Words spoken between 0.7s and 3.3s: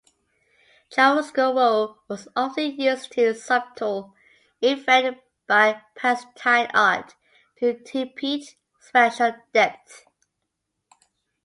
Chiaroscuro was often used